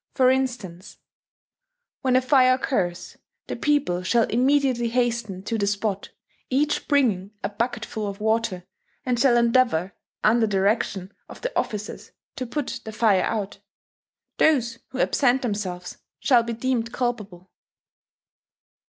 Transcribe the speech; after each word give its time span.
for 0.15 0.31
instance: 0.31 0.97
"When 2.01 2.15
a 2.15 2.23
fire 2.23 2.55
occurs, 2.55 3.17
the 3.45 3.55
people 3.55 4.01
shall 4.01 4.23
immediately 4.23 4.89
hasten 4.89 5.43
to 5.43 5.59
the 5.59 5.67
spot, 5.67 6.09
each 6.49 6.87
bringing 6.87 7.33
a 7.43 7.49
bucketful 7.49 8.07
of 8.07 8.19
water, 8.19 8.63
and 9.05 9.19
shall 9.19 9.37
endeavour, 9.37 9.93
under 10.23 10.47
direction 10.47 11.13
of 11.29 11.41
the 11.41 11.55
officers, 11.55 12.13
to 12.37 12.47
put 12.47 12.79
the 12.83 12.91
fire 12.91 13.21
out.... 13.21 13.59
Those 14.39 14.79
who 14.87 14.99
absent 14.99 15.43
themselves 15.43 15.99
shall 16.17 16.41
be 16.41 16.53
deemed 16.53 16.91
culpable. 16.91 17.51